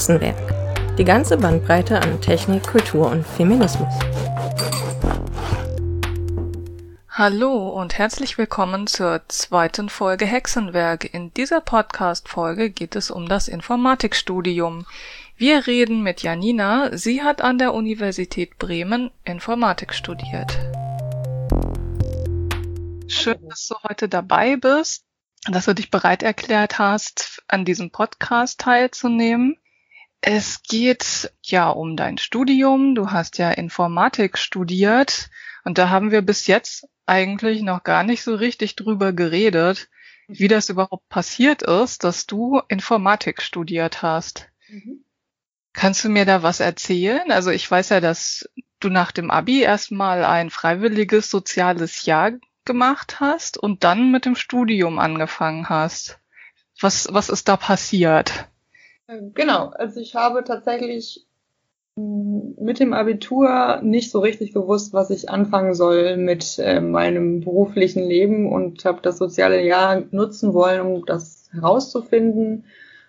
Hexenwerk. 0.00 0.96
Die 0.96 1.04
ganze 1.04 1.36
Bandbreite 1.36 2.00
an 2.00 2.22
Technik, 2.22 2.66
Kultur 2.66 3.10
und 3.10 3.22
Feminismus. 3.22 3.92
Hallo 7.10 7.68
und 7.68 7.98
herzlich 7.98 8.38
willkommen 8.38 8.86
zur 8.86 9.20
zweiten 9.28 9.90
Folge 9.90 10.24
Hexenwerk. 10.24 11.12
In 11.12 11.34
dieser 11.34 11.60
Podcast-Folge 11.60 12.70
geht 12.70 12.96
es 12.96 13.10
um 13.10 13.28
das 13.28 13.46
Informatikstudium. 13.46 14.86
Wir 15.36 15.66
reden 15.66 16.02
mit 16.02 16.22
Janina. 16.22 16.96
Sie 16.96 17.20
hat 17.22 17.42
an 17.42 17.58
der 17.58 17.74
Universität 17.74 18.58
Bremen 18.58 19.10
Informatik 19.24 19.92
studiert. 19.92 20.58
Schön, 23.06 23.36
dass 23.50 23.68
du 23.68 23.74
heute 23.86 24.08
dabei 24.08 24.56
bist, 24.56 25.04
dass 25.44 25.66
du 25.66 25.74
dich 25.74 25.90
bereit 25.90 26.22
erklärt 26.22 26.78
hast, 26.78 27.42
an 27.48 27.66
diesem 27.66 27.90
Podcast 27.90 28.60
teilzunehmen. 28.60 29.58
Es 30.22 30.62
geht 30.62 31.32
ja 31.42 31.70
um 31.70 31.96
dein 31.96 32.18
Studium. 32.18 32.94
Du 32.94 33.10
hast 33.10 33.38
ja 33.38 33.50
Informatik 33.50 34.36
studiert 34.36 35.30
und 35.64 35.78
da 35.78 35.88
haben 35.88 36.10
wir 36.10 36.22
bis 36.22 36.46
jetzt 36.46 36.86
eigentlich 37.06 37.62
noch 37.62 37.82
gar 37.82 38.04
nicht 38.04 38.22
so 38.22 38.34
richtig 38.34 38.76
drüber 38.76 39.12
geredet, 39.12 39.88
wie 40.28 40.48
das 40.48 40.68
überhaupt 40.68 41.08
passiert 41.08 41.62
ist, 41.62 42.04
dass 42.04 42.26
du 42.26 42.60
Informatik 42.68 43.42
studiert 43.42 44.02
hast. 44.02 44.48
Mhm. 44.68 45.04
Kannst 45.72 46.04
du 46.04 46.08
mir 46.08 46.24
da 46.24 46.42
was 46.42 46.60
erzählen? 46.60 47.30
Also 47.30 47.50
ich 47.50 47.68
weiß 47.68 47.88
ja, 47.90 48.00
dass 48.00 48.48
du 48.80 48.90
nach 48.90 49.12
dem 49.12 49.30
Abi 49.30 49.62
erstmal 49.62 50.24
ein 50.24 50.50
freiwilliges 50.50 51.30
soziales 51.30 52.04
Jahr 52.04 52.32
gemacht 52.64 53.20
hast 53.20 53.56
und 53.56 53.84
dann 53.84 54.10
mit 54.10 54.24
dem 54.24 54.36
Studium 54.36 54.98
angefangen 54.98 55.68
hast. 55.68 56.20
Was, 56.80 57.08
was 57.10 57.28
ist 57.28 57.48
da 57.48 57.56
passiert? 57.56 58.49
Genau, 59.34 59.70
also 59.70 59.98
ich 59.98 60.14
habe 60.14 60.44
tatsächlich 60.44 61.26
mit 61.96 62.78
dem 62.78 62.92
Abitur 62.92 63.80
nicht 63.82 64.10
so 64.10 64.20
richtig 64.20 64.52
gewusst, 64.54 64.92
was 64.92 65.10
ich 65.10 65.28
anfangen 65.28 65.74
soll 65.74 66.16
mit 66.16 66.58
äh, 66.58 66.80
meinem 66.80 67.40
beruflichen 67.40 68.04
Leben 68.04 68.50
und 68.50 68.84
habe 68.84 69.00
das 69.02 69.18
soziale 69.18 69.62
Jahr 69.62 70.02
nutzen 70.12 70.54
wollen, 70.54 70.80
um 70.80 71.04
das 71.06 71.50
herauszufinden. 71.52 72.64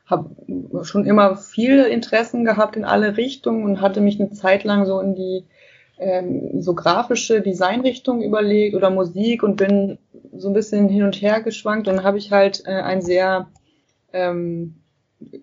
Habe 0.05 0.35
schon 0.83 1.05
immer 1.05 1.37
viele 1.37 1.87
Interessen 1.87 2.43
gehabt 2.45 2.75
in 2.75 2.83
alle 2.83 3.17
Richtungen 3.17 3.63
und 3.63 3.81
hatte 3.81 4.01
mich 4.01 4.19
eine 4.19 4.31
Zeit 4.31 4.63
lang 4.63 4.85
so 4.85 4.99
in 4.99 5.15
die 5.15 5.45
ähm, 5.99 6.61
so 6.61 6.73
grafische 6.73 7.41
Designrichtung 7.41 8.23
überlegt 8.23 8.75
oder 8.75 8.89
Musik 8.89 9.43
und 9.43 9.55
bin 9.55 9.99
so 10.35 10.49
ein 10.49 10.53
bisschen 10.53 10.89
hin 10.89 11.03
und 11.03 11.21
her 11.21 11.41
geschwankt 11.41 11.87
und 11.87 12.03
habe 12.03 12.17
ich 12.17 12.31
halt 12.31 12.63
äh, 12.65 12.71
ein 12.71 13.01
sehr 13.01 13.47
ähm, 14.11 14.80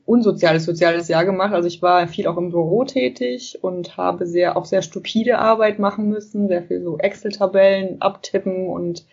unsoziales 0.05 0.65
soziales 0.65 1.09
Jahr 1.09 1.25
gemacht. 1.25 1.53
Also 1.53 1.69
ich 1.69 1.83
war 1.83 2.07
viel 2.09 2.27
auch 2.27 2.37
im 2.37 2.51
Büro 2.51 2.85
tätig 2.85 3.59
und 3.63 3.97
habe 3.97 4.27
sehr 4.27 4.57
auch 4.57 4.65
sehr 4.65 4.83
stupide 4.83 5.39
Arbeit 5.39 5.79
machen 5.79 6.09
müssen, 6.09 6.49
sehr 6.49 6.63
viel 6.63 6.83
so 6.83 6.99
Excel-Tabellen 6.99 8.01
abtippen 8.01 8.69
und 8.69 9.05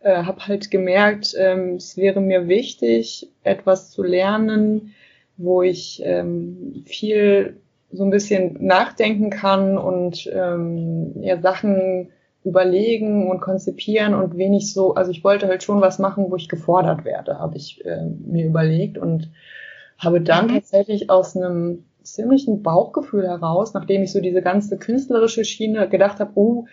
äh, 0.00 0.22
habe 0.24 0.46
halt 0.46 0.70
gemerkt, 0.70 1.34
ähm, 1.38 1.76
es 1.76 1.96
wäre 1.96 2.20
mir 2.20 2.48
wichtig, 2.48 3.28
etwas 3.42 3.90
zu 3.90 4.02
lernen, 4.02 4.94
wo 5.36 5.62
ich 5.62 6.02
ähm, 6.04 6.82
viel 6.86 7.56
so 7.92 8.04
ein 8.04 8.10
bisschen 8.10 8.56
nachdenken 8.60 9.30
kann 9.30 9.78
und 9.78 10.30
ähm, 10.32 11.12
ja, 11.20 11.40
Sachen 11.40 12.08
überlegen 12.44 13.30
und 13.30 13.40
konzipieren 13.40 14.14
und 14.14 14.36
wenig 14.36 14.72
so, 14.72 14.94
also 14.94 15.10
ich 15.10 15.22
wollte 15.22 15.46
halt 15.46 15.62
schon 15.62 15.80
was 15.80 15.98
machen, 15.98 16.26
wo 16.30 16.36
ich 16.36 16.48
gefordert 16.48 17.04
werde, 17.04 17.38
habe 17.38 17.56
ich 17.56 17.84
äh, 17.84 18.04
mir 18.26 18.46
überlegt 18.46 18.98
und 18.98 19.30
habe 20.02 20.20
dann 20.20 20.46
mhm. 20.46 20.54
tatsächlich 20.54 21.10
aus 21.10 21.36
einem 21.36 21.84
ziemlichen 22.02 22.62
Bauchgefühl 22.62 23.26
heraus, 23.26 23.74
nachdem 23.74 24.02
ich 24.02 24.12
so 24.12 24.20
diese 24.20 24.42
ganze 24.42 24.76
künstlerische 24.78 25.44
Schiene 25.44 25.88
gedacht 25.88 26.20
habe, 26.20 26.32
oh, 26.34 26.66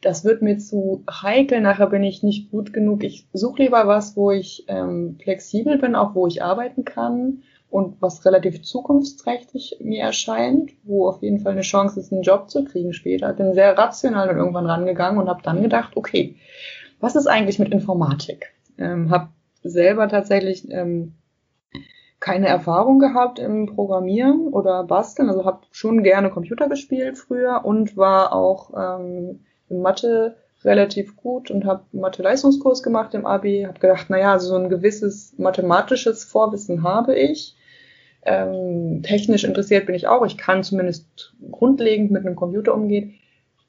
das 0.00 0.24
wird 0.24 0.40
mir 0.40 0.56
zu 0.58 1.04
heikel, 1.10 1.60
nachher 1.60 1.88
bin 1.88 2.02
ich 2.02 2.22
nicht 2.22 2.50
gut 2.50 2.72
genug. 2.72 3.04
Ich 3.04 3.26
suche 3.34 3.64
lieber 3.64 3.86
was, 3.86 4.16
wo 4.16 4.30
ich 4.30 4.64
ähm, 4.68 5.18
flexibel 5.22 5.76
bin, 5.78 5.94
auch 5.94 6.14
wo 6.14 6.26
ich 6.26 6.42
arbeiten 6.42 6.84
kann 6.84 7.42
und 7.68 8.00
was 8.00 8.24
relativ 8.24 8.62
zukunftsträchtig 8.62 9.76
mir 9.80 10.02
erscheint, 10.02 10.72
wo 10.84 11.06
auf 11.06 11.22
jeden 11.22 11.40
Fall 11.40 11.52
eine 11.52 11.60
Chance 11.60 12.00
ist, 12.00 12.12
einen 12.12 12.22
Job 12.22 12.50
zu 12.50 12.64
kriegen 12.64 12.94
später. 12.94 13.32
Bin 13.34 13.52
sehr 13.52 13.76
rational 13.76 14.26
dann 14.26 14.38
irgendwann 14.38 14.66
rangegangen 14.66 15.20
und 15.20 15.28
habe 15.28 15.42
dann 15.42 15.62
gedacht, 15.62 15.96
okay, 15.96 16.36
was 16.98 17.14
ist 17.14 17.26
eigentlich 17.26 17.58
mit 17.58 17.70
Informatik? 17.70 18.52
Ähm, 18.78 19.10
habe 19.10 19.28
selber 19.62 20.08
tatsächlich 20.08 20.70
ähm, 20.70 21.14
keine 22.20 22.48
Erfahrung 22.48 22.98
gehabt 22.98 23.38
im 23.38 23.66
Programmieren 23.66 24.48
oder 24.48 24.84
Basteln. 24.84 25.28
Also 25.28 25.44
habe 25.44 25.60
schon 25.72 26.02
gerne 26.02 26.30
Computer 26.30 26.68
gespielt 26.68 27.18
früher 27.18 27.62
und 27.64 27.96
war 27.96 28.34
auch 28.34 28.70
ähm, 28.76 29.40
in 29.68 29.80
Mathe 29.80 30.36
relativ 30.62 31.16
gut 31.16 31.50
und 31.50 31.64
habe 31.64 31.84
Mathe-Leistungskurs 31.92 32.82
gemacht 32.82 33.14
im 33.14 33.24
Abi. 33.26 33.64
Habe 33.66 33.80
gedacht, 33.80 34.10
naja, 34.10 34.38
so 34.38 34.54
ein 34.54 34.68
gewisses 34.68 35.34
mathematisches 35.38 36.24
Vorwissen 36.24 36.82
habe 36.82 37.18
ich. 37.18 37.56
Ähm, 38.22 39.02
technisch 39.02 39.44
interessiert 39.44 39.86
bin 39.86 39.94
ich 39.94 40.06
auch. 40.06 40.26
Ich 40.26 40.36
kann 40.36 40.62
zumindest 40.62 41.34
grundlegend 41.50 42.10
mit 42.10 42.26
einem 42.26 42.36
Computer 42.36 42.74
umgehen. 42.74 43.14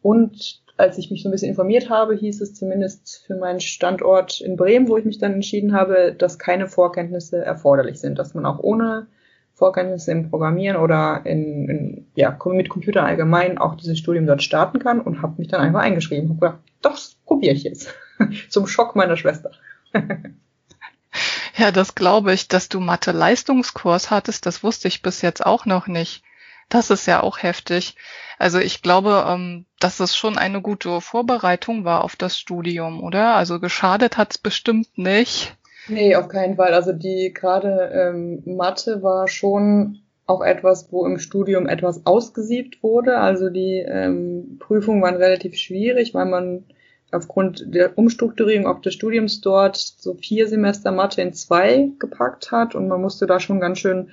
Und 0.02 0.62
als 0.82 0.98
ich 0.98 1.12
mich 1.12 1.24
so 1.24 1.30
ein 1.30 1.32
bisschen 1.32 1.50
informiert 1.50 1.90
habe, 1.90 2.16
hieß 2.16 2.42
es 2.42 2.56
zumindest 2.56 3.24
für 3.26 3.36
meinen 3.36 3.60
Standort 3.60 4.42
in 4.42 4.58
Bremen, 4.58 4.88
wo 4.88 4.98
ich 4.98 5.06
mich 5.06 5.20
dann 5.20 5.34
entschieden 5.34 5.74
habe, 5.74 6.14
dass 6.18 6.40
keine 6.40 6.68
Vorkenntnisse 6.68 7.38
erforderlich 7.44 8.00
sind, 8.00 8.18
dass 8.18 8.34
man 8.34 8.46
auch 8.46 8.60
ohne 8.60 9.08
Vorkenntnisse 9.54 10.12
im 10.12 10.30
Programmieren 10.30 10.78
oder 10.78 11.22
in, 11.24 11.70
in 11.70 12.08
ja, 12.16 12.36
mit 12.46 12.70
Computern 12.70 13.06
allgemein 13.06 13.60
auch 13.60 13.76
dieses 13.76 14.00
Studium 14.00 14.26
dort 14.26 14.42
starten 14.42 14.80
kann 14.80 15.00
und 15.00 15.22
habe 15.22 15.36
mich 15.38 15.50
dann 15.50 15.62
einfach 15.62 15.82
eingeschrieben. 15.82 16.30
Habe 16.30 16.40
gedacht, 16.40 16.60
das 16.82 17.16
probiere 17.26 17.54
ich 17.54 17.64
jetzt. 17.64 17.94
Zum 18.50 18.66
Schock 18.66 18.96
meiner 18.96 19.18
Schwester. 19.18 19.52
ja, 21.58 21.72
das 21.72 21.94
glaube 21.94 22.34
ich, 22.34 22.48
dass 22.48 22.70
du 22.70 22.80
Mathe-Leistungskurs 22.80 24.10
hattest, 24.10 24.48
das 24.48 24.64
wusste 24.64 24.88
ich 24.88 25.04
bis 25.04 25.22
jetzt 25.22 25.46
auch 25.46 25.68
noch 25.68 25.86
nicht. 25.86 26.24
Das 26.72 26.90
ist 26.90 27.06
ja 27.06 27.22
auch 27.22 27.44
heftig. 27.44 27.96
Also 28.40 28.58
ich 28.58 28.82
glaube, 28.82 29.26
ähm, 29.28 29.66
dass 29.80 30.00
es 30.00 30.16
schon 30.16 30.38
eine 30.38 30.62
gute 30.62 31.02
Vorbereitung 31.02 31.84
war 31.84 32.04
auf 32.04 32.16
das 32.16 32.40
Studium, 32.40 33.04
oder? 33.04 33.36
Also 33.36 33.60
geschadet 33.60 34.18
hat 34.18 34.32
es 34.32 34.38
bestimmt 34.38 34.98
nicht. 34.98 35.56
Nee, 35.90 36.16
auf 36.16 36.30
keinen 36.30 36.56
Fall. 36.56 36.74
Also 36.74 36.94
die 36.94 37.34
gerade 37.34 37.92
ähm, 37.94 38.42
Mathe 38.46 39.04
war 39.04 39.28
schon 39.28 40.00
auch 40.26 40.42
etwas, 40.42 40.88
wo 40.92 41.06
im 41.06 41.20
Studium 41.20 41.68
etwas 41.68 42.06
ausgesiebt 42.06 42.82
wurde. 42.82 43.18
Also 43.18 43.50
die 43.50 43.84
ähm, 43.86 44.58
Prüfungen 44.60 45.02
waren 45.02 45.18
relativ 45.18 45.58
schwierig, 45.58 46.14
weil 46.14 46.26
man 46.26 46.64
aufgrund 47.12 47.66
der 47.68 47.98
Umstrukturierung 47.98 48.66
auch 48.66 48.80
des 48.80 48.94
Studiums 48.94 49.42
dort 49.42 49.76
so 49.76 50.14
vier 50.14 50.48
Semester 50.48 50.94
Mathe 50.94 51.22
in 51.22 51.34
zwei 51.34 51.90
gepackt 52.00 52.54
hat 52.54 52.76
und 52.76 52.88
man 52.88 53.02
musste 53.02 53.28
da 53.28 53.42
schon 53.42 53.60
ganz 53.60 53.80
schön 53.80 54.12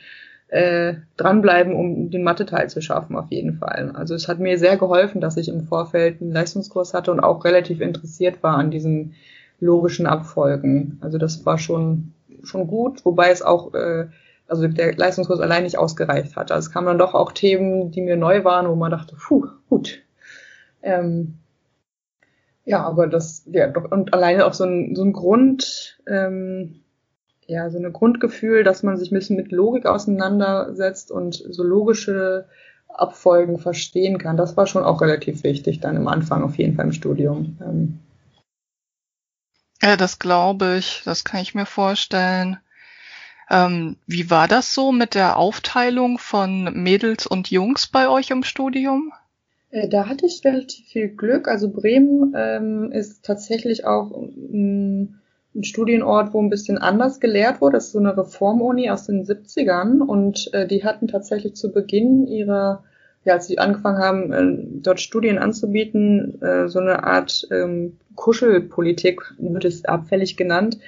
äh, 0.48 0.94
dranbleiben, 1.16 1.75
um 1.75 2.10
den 2.10 2.22
Mathe-Teil 2.22 2.70
zu 2.70 2.81
schaffen, 2.81 3.16
auf 3.16 3.31
jeden 3.31 3.59
Fall. 3.59 3.92
Also 3.94 4.14
es 4.14 4.28
hat 4.28 4.38
mir 4.38 4.59
sehr 4.59 4.76
geholfen, 4.76 5.20
dass 5.20 5.36
ich 5.36 5.48
im 5.48 5.64
Vorfeld 5.64 6.20
einen 6.20 6.32
Leistungskurs 6.32 6.94
hatte 6.94 7.12
und 7.12 7.20
auch 7.20 7.44
relativ 7.44 7.81
interessiert 7.81 8.42
war 8.42 8.56
an 8.56 8.70
diesen 8.70 9.14
logischen 9.60 10.06
Abfolgen. 10.06 10.98
Also 11.03 11.19
das 11.19 11.44
war 11.44 11.58
schon, 11.58 12.14
schon 12.42 12.66
gut, 12.66 13.04
wobei 13.04 13.31
es 13.31 13.42
auch, 13.42 13.75
äh, 13.75 14.06
also 14.47 14.66
der 14.66 14.97
Leistungskurs 14.97 15.41
allein 15.41 15.64
nicht 15.64 15.76
ausgereicht 15.76 16.37
hat. 16.37 16.50
Also 16.50 16.69
es 16.69 16.72
kamen 16.72 16.87
dann 16.87 16.98
doch 16.98 17.14
auch 17.14 17.32
Themen, 17.32 17.91
die 17.91 18.00
mir 18.00 18.16
neu 18.16 18.44
waren, 18.44 18.69
wo 18.69 18.75
man 18.75 18.91
dachte, 18.91 19.16
puh, 19.16 19.48
gut. 19.69 20.00
Ähm, 20.82 21.34
ja, 22.64 22.82
aber 22.84 23.06
das, 23.06 23.44
ja, 23.50 23.67
doch, 23.67 23.90
und 23.90 24.14
alleine 24.14 24.46
auch 24.46 24.55
so 24.55 24.64
ein, 24.64 24.94
so 24.94 25.02
ein 25.02 25.12
Grund, 25.12 25.99
ähm, 26.06 26.81
ja, 27.48 27.70
so 27.70 27.78
ein 27.78 27.92
Grundgefühl, 27.92 28.62
dass 28.62 28.82
man 28.82 28.98
sich 28.98 29.10
ein 29.10 29.14
bisschen 29.14 29.36
mit 29.36 29.50
Logik 29.52 29.86
auseinandersetzt 29.86 31.10
und 31.10 31.34
so 31.34 31.62
logische 31.62 32.46
Abfolgen 32.88 33.58
verstehen 33.58 34.18
kann. 34.18 34.36
Das 34.36 34.56
war 34.56 34.66
schon 34.66 34.84
auch 34.84 35.00
relativ 35.00 35.42
wichtig 35.44 35.80
dann 35.80 35.96
im 35.96 36.08
Anfang, 36.08 36.42
auf 36.42 36.56
jeden 36.56 36.76
Fall 36.76 36.84
im 36.84 36.92
Studium. 36.92 37.56
Ähm. 37.62 38.00
Ja, 39.80 39.96
das 39.96 40.18
glaube 40.18 40.76
ich. 40.78 41.02
Das 41.06 41.24
kann 41.24 41.40
ich 41.40 41.54
mir 41.54 41.64
vorstellen. 41.64 42.58
Ähm, 43.50 43.96
wie 44.06 44.28
war 44.28 44.46
das 44.46 44.74
so 44.74 44.92
mit 44.92 45.14
der 45.14 45.38
Aufteilung 45.38 46.18
von 46.18 46.64
Mädels 46.74 47.26
und 47.26 47.50
Jungs 47.50 47.86
bei 47.86 48.10
euch 48.10 48.30
im 48.30 48.42
Studium? 48.42 49.10
Äh, 49.70 49.88
da 49.88 50.06
hatte 50.06 50.26
ich 50.26 50.44
relativ 50.44 50.86
viel 50.86 51.08
Glück. 51.08 51.48
Also 51.48 51.70
Bremen 51.70 52.34
ähm, 52.36 52.92
ist 52.92 53.24
tatsächlich 53.24 53.86
auch 53.86 54.12
ähm, 54.12 55.18
ein 55.58 55.64
Studienort, 55.64 56.32
wo 56.32 56.40
ein 56.40 56.50
bisschen 56.50 56.78
anders 56.78 57.20
gelehrt 57.20 57.60
wurde. 57.60 57.75
Das 57.75 57.87
ist 57.87 57.93
so 57.93 57.99
eine 57.99 58.16
Reformuni 58.16 58.90
aus 58.90 59.06
den 59.06 59.25
70ern 59.25 60.00
und 60.00 60.52
äh, 60.55 60.66
die 60.66 60.84
hatten 60.84 61.08
tatsächlich 61.08 61.55
zu 61.55 61.72
Beginn 61.72 62.26
ihrer, 62.26 62.84
ja, 63.25 63.34
als 63.34 63.46
sie 63.46 63.58
angefangen 63.58 63.99
haben, 63.99 64.32
äh, 64.32 64.81
dort 64.82 65.00
Studien 65.00 65.38
anzubieten, 65.38 66.40
äh, 66.40 66.69
so 66.69 66.78
eine 66.78 67.05
Art 67.05 67.46
ähm, 67.50 67.99
Kuschelpolitik, 68.14 69.20
wird 69.38 69.64
es 69.64 69.84
abfällig 69.84 70.37
genannt. 70.37 70.78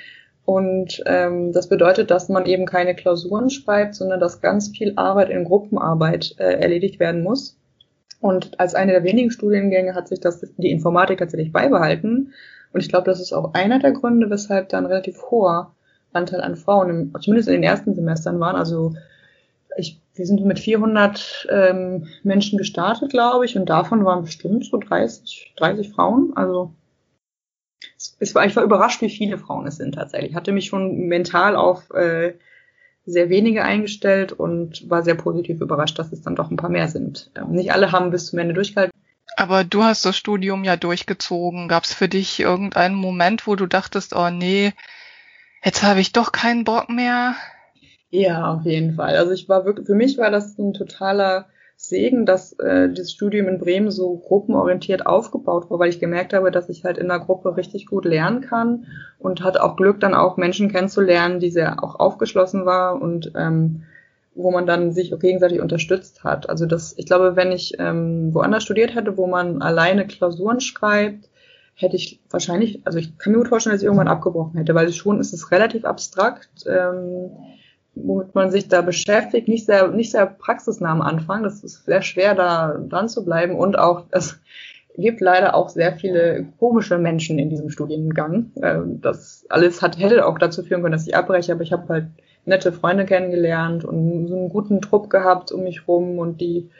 Und 0.44 1.02
ähm, 1.06 1.52
das 1.52 1.68
bedeutet, 1.68 2.10
dass 2.10 2.28
man 2.28 2.46
eben 2.46 2.66
keine 2.66 2.94
Klausuren 2.94 3.50
schreibt, 3.50 3.94
sondern 3.94 4.18
dass 4.18 4.40
ganz 4.40 4.70
viel 4.70 4.94
Arbeit 4.96 5.30
in 5.30 5.44
Gruppenarbeit 5.44 6.34
äh, 6.38 6.54
erledigt 6.54 6.98
werden 6.98 7.22
muss. 7.22 7.56
Und 8.20 8.58
als 8.60 8.74
eine 8.74 8.92
der 8.92 9.04
wenigen 9.04 9.30
Studiengänge 9.30 9.94
hat 9.94 10.08
sich 10.08 10.20
das 10.20 10.40
die 10.56 10.70
Informatik 10.70 11.18
tatsächlich 11.18 11.52
beibehalten. 11.52 12.32
Und 12.72 12.80
ich 12.80 12.88
glaube, 12.88 13.06
das 13.06 13.20
ist 13.20 13.32
auch 13.32 13.54
einer 13.54 13.78
der 13.78 13.92
Gründe, 13.92 14.30
weshalb 14.30 14.68
dann 14.68 14.86
relativ 14.86 15.22
hoher 15.30 15.74
Anteil 16.12 16.40
an 16.40 16.56
Frauen, 16.56 16.90
im, 16.90 17.14
zumindest 17.20 17.48
in 17.48 17.54
den 17.54 17.62
ersten 17.62 17.94
Semestern 17.94 18.40
waren. 18.40 18.56
Also 18.56 18.94
ich, 19.76 20.00
wir 20.14 20.26
sind 20.26 20.44
mit 20.44 20.58
400 20.58 21.48
ähm, 21.50 22.06
Menschen 22.22 22.58
gestartet, 22.58 23.10
glaube 23.10 23.44
ich, 23.44 23.56
und 23.56 23.68
davon 23.68 24.04
waren 24.04 24.22
bestimmt 24.22 24.64
so 24.64 24.76
30, 24.76 25.54
30 25.56 25.90
Frauen. 25.90 26.32
Also 26.34 26.74
es 28.18 28.34
war, 28.34 28.44
ich 28.44 28.56
war 28.56 28.64
überrascht, 28.64 29.00
wie 29.02 29.10
viele 29.10 29.38
Frauen 29.38 29.66
es 29.66 29.76
sind 29.76 29.94
tatsächlich. 29.94 30.30
Ich 30.30 30.36
hatte 30.36 30.52
mich 30.52 30.66
schon 30.66 31.06
mental 31.06 31.56
auf 31.56 31.90
äh, 31.92 32.34
sehr 33.06 33.30
wenige 33.30 33.64
eingestellt 33.64 34.32
und 34.32 34.88
war 34.90 35.02
sehr 35.02 35.14
positiv 35.14 35.60
überrascht, 35.60 35.98
dass 35.98 36.12
es 36.12 36.22
dann 36.22 36.36
doch 36.36 36.50
ein 36.50 36.56
paar 36.56 36.70
mehr 36.70 36.88
sind. 36.88 37.30
Ähm, 37.36 37.52
nicht 37.52 37.72
alle 37.72 37.92
haben 37.92 38.10
bis 38.10 38.26
zum 38.26 38.38
Ende 38.38 38.54
durchgehalten. 38.54 38.92
Aber 39.36 39.64
du 39.64 39.82
hast 39.82 40.04
das 40.04 40.16
Studium 40.16 40.64
ja 40.64 40.76
durchgezogen. 40.76 41.68
Gab 41.68 41.84
es 41.84 41.92
für 41.92 42.08
dich 42.08 42.40
irgendeinen 42.40 42.94
Moment, 42.94 43.46
wo 43.46 43.56
du 43.56 43.66
dachtest, 43.66 44.14
oh 44.14 44.30
nee, 44.30 44.72
jetzt 45.64 45.82
habe 45.82 46.00
ich 46.00 46.12
doch 46.12 46.32
keinen 46.32 46.64
Bock 46.64 46.88
mehr? 46.88 47.34
Ja, 48.10 48.52
auf 48.54 48.64
jeden 48.64 48.94
Fall. 48.94 49.16
Also 49.16 49.32
ich 49.32 49.48
war 49.48 49.64
wirklich, 49.64 49.86
für 49.86 49.94
mich 49.94 50.18
war 50.18 50.30
das 50.30 50.58
ein 50.58 50.72
totaler 50.72 51.46
Segen, 51.76 52.26
dass 52.26 52.52
äh, 52.58 52.90
das 52.92 53.10
Studium 53.10 53.48
in 53.48 53.58
Bremen 53.58 53.90
so 53.90 54.18
gruppenorientiert 54.18 55.06
aufgebaut 55.06 55.70
war, 55.70 55.78
weil 55.78 55.88
ich 55.88 55.98
gemerkt 55.98 56.34
habe, 56.34 56.50
dass 56.50 56.68
ich 56.68 56.84
halt 56.84 56.98
in 56.98 57.08
der 57.08 57.20
Gruppe 57.20 57.56
richtig 57.56 57.86
gut 57.86 58.04
lernen 58.04 58.42
kann 58.42 58.86
und 59.18 59.42
hatte 59.42 59.62
auch 59.62 59.76
Glück, 59.76 59.98
dann 60.00 60.12
auch 60.12 60.36
Menschen 60.36 60.70
kennenzulernen, 60.70 61.40
die 61.40 61.50
sehr 61.50 61.82
auch 61.82 61.98
aufgeschlossen 61.98 62.66
war 62.66 63.00
und 63.00 63.32
ähm, 63.34 63.84
wo 64.34 64.50
man 64.50 64.66
dann 64.66 64.92
sich 64.92 65.12
gegenseitig 65.18 65.60
unterstützt 65.60 66.24
hat. 66.24 66.48
Also 66.48 66.66
das, 66.66 66.94
ich 66.96 67.06
glaube, 67.06 67.36
wenn 67.36 67.52
ich 67.52 67.74
ähm, 67.78 68.32
woanders 68.32 68.62
studiert 68.62 68.94
hätte, 68.94 69.16
wo 69.16 69.26
man 69.26 69.60
alleine 69.60 70.06
Klausuren 70.06 70.60
schreibt, 70.60 71.28
hätte 71.74 71.96
ich 71.96 72.20
wahrscheinlich, 72.30 72.80
also 72.84 72.98
ich 72.98 73.18
kann 73.18 73.32
mir 73.32 73.38
gut 73.38 73.48
vorstellen, 73.48 73.74
dass 73.74 73.82
ich 73.82 73.86
irgendwann 73.86 74.08
abgebrochen 74.08 74.58
hätte, 74.58 74.74
weil 74.74 74.92
schon 74.92 75.20
ist 75.20 75.32
es 75.32 75.50
relativ 75.50 75.84
abstrakt. 75.84 76.64
Ähm, 76.66 77.30
womit 77.94 78.34
man 78.34 78.50
sich 78.50 78.68
da 78.68 78.82
beschäftigt, 78.82 79.48
nicht 79.48 79.66
sehr, 79.66 79.88
nicht 79.88 80.12
sehr 80.12 80.26
praxisnah 80.26 80.90
am 80.90 81.02
Anfang. 81.02 81.42
Das 81.42 81.62
ist 81.64 81.84
sehr 81.84 82.02
schwer, 82.02 82.34
da 82.34 82.78
dran 82.88 83.08
zu 83.08 83.24
bleiben 83.24 83.56
und 83.56 83.78
auch, 83.78 84.04
es 84.10 84.40
gibt 84.96 85.20
leider 85.20 85.54
auch 85.54 85.68
sehr 85.68 85.96
viele 85.96 86.46
komische 86.58 86.98
Menschen 86.98 87.38
in 87.38 87.48
diesem 87.48 87.70
Studiengang. 87.70 88.52
Äh, 88.56 88.80
das 89.00 89.46
alles 89.48 89.82
hat, 89.82 89.98
hätte 89.98 90.26
auch 90.26 90.38
dazu 90.38 90.62
führen 90.62 90.82
können, 90.82 90.92
dass 90.92 91.06
ich 91.06 91.16
abbreche, 91.16 91.52
aber 91.52 91.62
ich 91.62 91.72
habe 91.72 91.88
halt 91.88 92.06
nette 92.44 92.72
Freunde 92.72 93.04
kennengelernt 93.04 93.84
und 93.84 94.28
so 94.28 94.36
einen 94.36 94.48
guten 94.48 94.80
Trupp 94.80 95.10
gehabt 95.10 95.52
um 95.52 95.64
mich 95.64 95.86
rum 95.86 96.18
und 96.18 96.40
die 96.40 96.70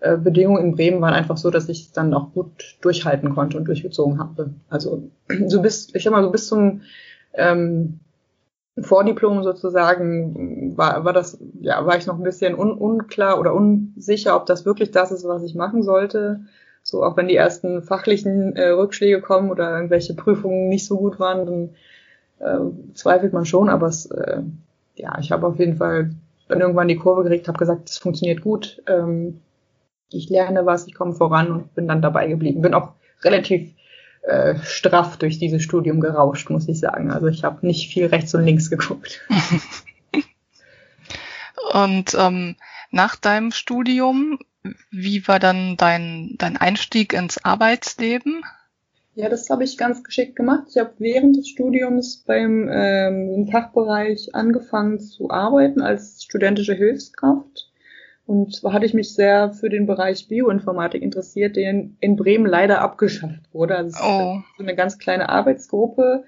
äh, 0.00 0.16
Bedingungen 0.16 0.64
in 0.64 0.74
Bremen 0.74 1.00
waren 1.00 1.14
einfach 1.14 1.36
so, 1.36 1.50
dass 1.50 1.68
ich 1.68 1.86
es 1.86 1.92
dann 1.92 2.12
auch 2.12 2.32
gut 2.32 2.76
durchhalten 2.82 3.34
konnte 3.34 3.56
und 3.56 3.66
durchgezogen 3.66 4.18
habe. 4.18 4.50
Also 4.68 5.08
so 5.46 5.62
bis, 5.62 5.94
ich 5.94 6.04
sag 6.04 6.12
mal, 6.12 6.22
so 6.22 6.30
bis 6.30 6.46
zum 6.46 6.82
ähm, 7.32 8.00
Vordiplom 8.78 9.44
sozusagen 9.44 10.76
war, 10.76 11.04
war 11.04 11.12
das, 11.12 11.38
ja, 11.60 11.86
war 11.86 11.96
ich 11.96 12.06
noch 12.06 12.18
ein 12.18 12.24
bisschen 12.24 12.54
un, 12.58 12.72
unklar 12.72 13.38
oder 13.38 13.54
unsicher, 13.54 14.36
ob 14.36 14.46
das 14.46 14.66
wirklich 14.66 14.90
das 14.90 15.12
ist, 15.12 15.26
was 15.26 15.44
ich 15.44 15.54
machen 15.54 15.82
sollte. 15.82 16.40
So, 16.82 17.02
auch 17.02 17.16
wenn 17.16 17.28
die 17.28 17.36
ersten 17.36 17.82
fachlichen 17.82 18.56
äh, 18.56 18.70
Rückschläge 18.70 19.22
kommen 19.22 19.50
oder 19.50 19.74
irgendwelche 19.74 20.14
Prüfungen 20.14 20.68
nicht 20.68 20.86
so 20.86 20.98
gut 20.98 21.18
waren, 21.18 21.46
dann 21.46 21.70
äh, 22.40 22.94
zweifelt 22.94 23.32
man 23.32 23.46
schon, 23.46 23.70
aber 23.70 23.86
es, 23.86 24.06
äh, 24.06 24.42
ja, 24.94 25.18
ich 25.18 25.32
habe 25.32 25.46
auf 25.46 25.58
jeden 25.58 25.76
Fall 25.76 26.14
dann 26.48 26.60
irgendwann 26.60 26.88
die 26.88 26.96
Kurve 26.96 27.22
gekriegt, 27.22 27.48
habe 27.48 27.58
gesagt, 27.58 27.88
es 27.88 27.98
funktioniert 27.98 28.42
gut. 28.42 28.82
Ähm, 28.86 29.40
ich 30.10 30.28
lerne 30.28 30.66
was, 30.66 30.86
ich 30.86 30.94
komme 30.94 31.14
voran 31.14 31.50
und 31.50 31.74
bin 31.74 31.88
dann 31.88 32.02
dabei 32.02 32.28
geblieben. 32.28 32.62
Bin 32.62 32.74
auch 32.74 32.92
relativ 33.22 33.74
äh, 34.22 34.56
straff 34.62 35.16
durch 35.16 35.38
dieses 35.38 35.62
Studium 35.62 36.00
gerauscht, 36.00 36.50
muss 36.50 36.68
ich 36.68 36.80
sagen. 36.80 37.10
Also 37.10 37.26
ich 37.26 37.44
habe 37.44 37.66
nicht 37.66 37.92
viel 37.92 38.06
rechts 38.06 38.34
und 38.34 38.44
links 38.44 38.70
geguckt. 38.70 39.22
und 41.72 42.14
ähm, 42.14 42.56
nach 42.90 43.16
deinem 43.16 43.50
Studium, 43.50 44.38
wie 44.90 45.26
war 45.26 45.38
dann 45.38 45.76
dein, 45.76 46.34
dein 46.38 46.56
Einstieg 46.56 47.12
ins 47.12 47.44
Arbeitsleben? 47.44 48.42
Ja, 49.14 49.28
das 49.28 49.48
habe 49.48 49.64
ich 49.64 49.78
ganz 49.78 50.02
geschickt 50.02 50.36
gemacht. 50.36 50.64
Ich 50.70 50.76
habe 50.76 50.92
während 50.98 51.36
des 51.36 51.48
Studiums 51.48 52.24
beim 52.26 52.68
ähm, 52.70 53.48
Fachbereich 53.50 54.34
angefangen 54.34 54.98
zu 54.98 55.30
arbeiten 55.30 55.80
als 55.80 56.24
studentische 56.24 56.74
Hilfskraft 56.74 57.70
und 58.26 58.54
zwar 58.54 58.72
hatte 58.72 58.86
ich 58.86 58.94
mich 58.94 59.14
sehr 59.14 59.52
für 59.52 59.68
den 59.68 59.86
Bereich 59.86 60.28
Bioinformatik 60.28 61.02
interessiert, 61.02 61.56
der 61.56 61.88
in 62.00 62.16
Bremen 62.16 62.46
leider 62.46 62.80
abgeschafft 62.80 63.52
wurde. 63.52 63.76
Also 63.76 63.98
oh. 64.02 64.38
so 64.56 64.62
eine 64.62 64.74
ganz 64.74 64.98
kleine 64.98 65.28
Arbeitsgruppe 65.28 66.24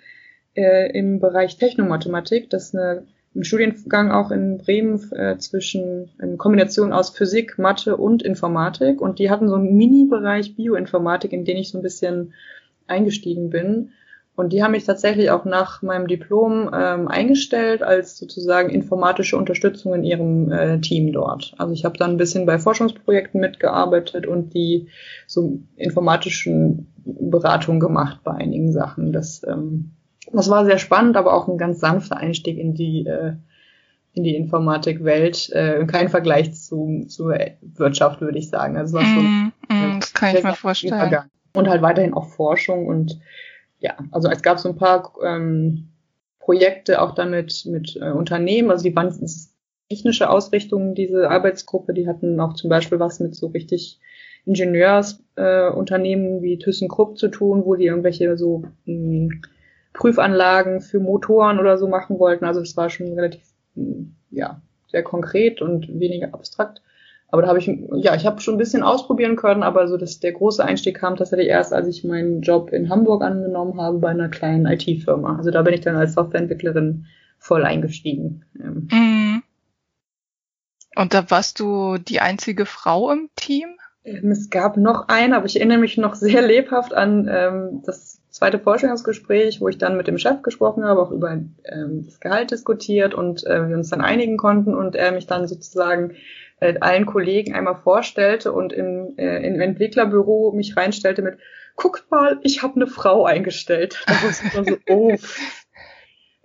äh, 0.55 0.91
im 0.93 1.21
Bereich 1.21 1.57
Technomathematik. 1.57 2.51
Das 2.51 2.65
ist 2.65 2.75
eine, 2.77 3.07
ein 3.35 3.45
Studiengang 3.45 4.11
auch 4.11 4.31
in 4.31 4.59
Bremen 4.59 5.11
äh, 5.13 5.39
zwischen 5.39 6.11
in 6.21 6.37
Kombination 6.37 6.93
aus 6.93 7.11
Physik, 7.17 7.59
Mathe 7.59 7.97
und 7.97 8.23
Informatik. 8.23 9.01
Und 9.01 9.19
die 9.19 9.31
hatten 9.31 9.49
so 9.49 9.55
einen 9.55 9.75
Mini-Bereich 9.75 10.55
Bioinformatik, 10.55 11.33
in 11.33 11.47
den 11.47 11.57
ich 11.57 11.71
so 11.71 11.79
ein 11.79 11.83
bisschen 11.83 12.35
eingestiegen 12.87 13.51
bin. 13.51 13.91
Und 14.37 14.53
die 14.53 14.63
haben 14.63 14.73
mich 14.73 14.85
tatsächlich 14.85 15.31
auch 15.31 15.47
nach 15.47 15.81
meinem 15.81 16.07
Diplom 16.07 16.71
ähm, 16.75 17.09
eingestellt 17.09 17.83
als 17.83 18.19
sozusagen 18.19 18.69
informatische 18.69 19.39
Unterstützung 19.39 19.95
in 19.95 20.05
ihrem 20.05 20.53
äh, 20.53 20.79
Team 20.81 21.11
dort. 21.13 21.55
Also 21.57 21.73
ich 21.73 21.87
habe 21.87 21.97
dann 21.97 22.13
ein 22.13 22.17
bisschen 22.19 22.45
bei 22.45 22.59
Forschungsprojekten 22.59 23.41
mitgearbeitet 23.41 24.27
und 24.27 24.53
die 24.53 24.89
so 25.27 25.61
informatischen 25.77 26.93
Beratungen 27.07 27.81
gemacht 27.81 28.21
bei 28.25 28.33
einigen 28.33 28.73
Sachen. 28.73 29.13
Das, 29.13 29.43
ähm, 29.49 29.93
das 30.33 30.51
war 30.51 30.67
sehr 30.67 30.79
spannend, 30.79 31.17
aber 31.17 31.33
auch 31.33 31.49
ein 31.49 31.57
ganz 31.57 31.81
sanfter 31.81 32.19
Einstieg 32.19 32.59
in 32.59 32.75
die 32.75 33.07
äh, 33.07 33.33
in 34.17 34.25
die 34.25 34.35
Informatikwelt. 34.35 35.51
Äh, 35.53 35.87
kein 35.87 36.09
Vergleich 36.09 36.55
zu, 36.55 37.05
zur 37.07 37.39
Wirtschaft, 37.61 38.23
würde 38.23 38.39
ich 38.39 38.49
sagen. 38.49 38.77
Also 38.77 38.95
war 38.95 39.05
schon, 39.05 39.25
mm, 39.25 39.53
mm, 39.69 40.01
das 40.01 40.13
kann 40.15 40.35
ich 40.35 40.43
mir 40.43 40.55
vorstellen. 40.55 41.29
Und 41.57 41.69
halt 41.69 41.83
weiterhin 41.83 42.15
auch 42.15 42.29
Forschung 42.29 42.87
und 42.87 43.19
ja, 43.81 43.97
also 44.11 44.29
es 44.31 44.43
gab 44.43 44.59
so 44.59 44.69
ein 44.69 44.77
paar 44.77 45.13
ähm, 45.25 45.89
Projekte 46.41 47.03
auch 47.03 47.15
damit 47.15 47.65
mit 47.67 47.97
äh, 47.97 48.11
Unternehmen, 48.11 48.71
also 48.71 48.85
die 48.85 48.95
waren 48.95 49.13
technische 49.89 50.31
Ausrichtungen, 50.31 50.95
diese 50.95 51.31
Arbeitsgruppe, 51.31 51.95
die 51.95 52.09
hatten 52.09 52.41
auch 52.41 52.55
zum 52.55 52.71
Beispiel 52.71 52.99
was 52.99 53.21
mit 53.21 53.35
so 53.35 53.49
richtig 53.49 54.01
Ingenieursunternehmen 54.47 56.39
äh, 56.39 56.43
wie 56.43 56.59
ThyssenKrupp 56.59 57.19
zu 57.19 57.29
tun, 57.29 57.65
wo 57.65 57.75
die 57.75 57.87
irgendwelche 57.87 58.37
so 58.37 58.63
mh, 58.85 59.29
hm, 59.31 59.43
Prüfanlagen 59.93 60.81
für 60.81 61.01
Motoren 61.01 61.59
oder 61.59 61.79
so 61.79 61.89
machen 61.89 62.19
wollten. 62.19 62.45
Also 62.45 62.61
es 62.61 62.77
war 62.77 62.91
schon 62.91 63.13
relativ, 63.15 63.43
mh, 63.75 63.85
hm, 63.85 64.15
ja, 64.31 64.61
sehr 64.89 65.03
konkret 65.03 65.61
und 65.63 65.89
weniger 65.99 66.33
abstrakt. 66.33 66.81
Aber 67.29 67.43
da 67.43 67.49
habe 67.49 67.59
ich, 67.59 67.67
ja, 67.67 68.15
ich 68.15 68.25
habe 68.25 68.41
schon 68.41 68.55
ein 68.55 68.59
bisschen 68.59 68.83
ausprobieren 68.83 69.37
können, 69.37 69.63
aber 69.63 69.89
so 69.89 69.97
dass 69.97 70.21
der 70.21 70.33
große 70.33 70.65
Einstieg 70.65 70.99
kam 70.99 71.17
tatsächlich 71.17 71.49
erst, 71.49 71.73
als 71.73 71.89
ich 71.89 72.05
meinen 72.05 72.41
Job 72.41 72.73
in 72.73 72.89
Hamburg 72.89 73.23
angenommen 73.23 73.81
habe 73.81 73.99
bei 73.99 74.11
einer 74.11 74.29
kleinen 74.29 74.67
IT-Firma. 74.67 75.37
Also 75.37 75.51
da 75.51 75.63
bin 75.63 75.75
ich 75.75 75.81
dann 75.81 75.97
als 75.97 76.15
Softwareentwicklerin 76.15 77.07
voll 77.39 77.65
eingestiegen. 77.65 78.45
Mhm. 78.55 79.43
Und 80.95 81.15
da 81.15 81.31
warst 81.31 81.61
du 81.61 81.99
die 81.99 82.21
einzige 82.21 82.65
Frau 82.65 83.11
im 83.11 83.29
Team? 83.37 83.69
Ähm, 84.05 84.31
es 84.31 84.51
gab 84.51 84.77
noch 84.77 85.09
einen, 85.09 85.35
aber 85.35 85.47
ich 85.47 85.57
erinnere 85.57 85.79
mich 85.79 85.97
noch 85.99 86.15
sehr 86.15 86.43
lebhaft 86.43 86.95
an 86.95 87.29
ähm, 87.31 87.83
das 87.85 88.23
zweite 88.31 88.59
Vorstellungsgespräch, 88.59 89.61
wo 89.61 89.69
ich 89.69 89.79
dann 89.79 89.97
mit 89.97 90.07
dem 90.07 90.19
Chef 90.19 90.43
gesprochen 90.43 90.85
habe, 90.85 91.01
auch 91.01 91.11
über 91.11 91.33
ähm, 91.33 92.05
das 92.05 92.21
Gehalt 92.21 92.51
diskutiert 92.51 93.15
und 93.15 93.47
äh, 93.47 93.69
wir 93.69 93.77
uns 93.77 93.91
dann 93.91 94.01
einigen 94.01 94.37
konnten 94.37 94.75
und 94.75 94.95
er 94.95 95.13
mich 95.13 95.27
dann 95.27 95.49
sozusagen 95.49 96.15
äh, 96.61 96.75
allen 96.81 97.07
Kollegen 97.07 97.55
einmal 97.55 97.77
vorstellte 97.77 98.53
und 98.53 98.73
im, 98.73 99.15
äh, 99.19 99.47
im 99.47 99.61
Entwicklerbüro 99.61 100.53
mich 100.53 100.77
reinstellte 100.77 101.23
mit, 101.23 101.39
guckt 101.77 102.11
mal, 102.11 102.39
ich 102.43 102.63
habe 102.63 102.77
eine 102.77 102.87
Frau 102.87 103.25
eingestellt. 103.25 104.03
Da 104.07 104.15
war 104.23 104.31
ich 104.31 104.37
so, 104.37 104.77
oh. 104.89 105.17